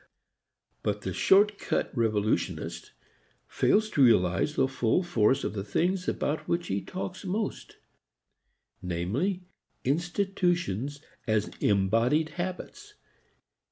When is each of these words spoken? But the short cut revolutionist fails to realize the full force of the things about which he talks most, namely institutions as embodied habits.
But 0.81 1.01
the 1.01 1.13
short 1.13 1.59
cut 1.59 1.95
revolutionist 1.95 2.93
fails 3.47 3.87
to 3.91 4.03
realize 4.03 4.55
the 4.55 4.67
full 4.67 5.03
force 5.03 5.43
of 5.43 5.53
the 5.53 5.63
things 5.63 6.07
about 6.07 6.47
which 6.47 6.69
he 6.69 6.81
talks 6.81 7.23
most, 7.23 7.77
namely 8.81 9.43
institutions 9.83 11.01
as 11.27 11.49
embodied 11.59 12.29
habits. 12.29 12.95